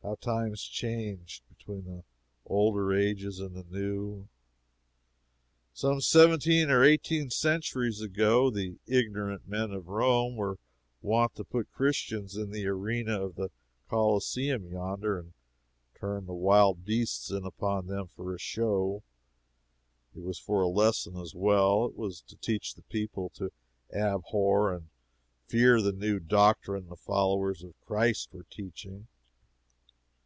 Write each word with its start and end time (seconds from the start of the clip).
How 0.00 0.14
times 0.14 0.62
changed, 0.62 1.42
between 1.50 1.84
the 1.84 2.02
older 2.46 2.94
ages 2.94 3.40
and 3.40 3.54
the 3.54 3.64
new! 3.64 4.28
Some 5.74 6.00
seventeen 6.00 6.70
or 6.70 6.82
eighteen 6.82 7.28
centuries 7.28 8.00
ago, 8.00 8.48
the 8.48 8.78
ignorant 8.86 9.46
men 9.48 9.70
of 9.70 9.88
Rome 9.88 10.34
were 10.36 10.58
wont 11.02 11.34
to 11.34 11.44
put 11.44 11.70
Christians 11.72 12.36
in 12.36 12.52
the 12.52 12.66
arena 12.68 13.20
of 13.22 13.34
the 13.34 13.50
Coliseum 13.90 14.64
yonder, 14.70 15.18
and 15.18 15.34
turn 15.94 16.24
the 16.24 16.32
wild 16.32 16.86
beasts 16.86 17.30
in 17.30 17.44
upon 17.44 17.86
them 17.88 18.06
for 18.16 18.34
a 18.34 18.38
show. 18.38 19.02
It 20.14 20.22
was 20.22 20.38
for 20.38 20.62
a 20.62 20.68
lesson 20.68 21.18
as 21.18 21.34
well. 21.34 21.84
It 21.84 21.96
was 21.96 22.22
to 22.22 22.36
teach 22.38 22.72
the 22.76 22.82
people 22.84 23.28
to 23.30 23.52
abhor 23.92 24.72
and 24.72 24.88
fear 25.48 25.82
the 25.82 25.92
new 25.92 26.18
doctrine 26.18 26.86
the 26.88 26.96
followers 26.96 27.62
of 27.62 27.78
Christ 27.84 28.32
were 28.32 28.46
teaching. 28.48 29.08